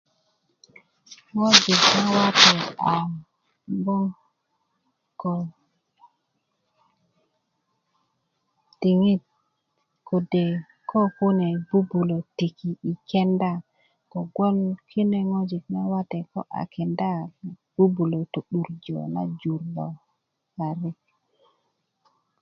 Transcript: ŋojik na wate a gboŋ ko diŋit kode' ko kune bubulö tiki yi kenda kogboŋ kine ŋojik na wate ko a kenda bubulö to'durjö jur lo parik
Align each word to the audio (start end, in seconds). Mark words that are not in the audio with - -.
ŋojik 1.37 1.81
na 1.97 2.03
wate 2.17 2.55
a 2.91 2.93
gboŋ 3.79 4.03
ko 5.21 5.33
diŋit 8.79 9.23
kode' 10.07 10.55
ko 10.89 10.99
kune 11.17 11.47
bubulö 11.67 12.17
tiki 12.37 12.69
yi 12.85 12.93
kenda 13.09 13.51
kogboŋ 14.11 14.55
kine 14.89 15.19
ŋojik 15.31 15.65
na 15.73 15.81
wate 15.91 16.19
ko 16.31 16.39
a 16.59 16.61
kenda 16.73 17.11
bubulö 17.75 18.19
to'durjö 18.33 18.99
jur 19.39 19.61
lo 19.75 19.87
parik 20.55 20.97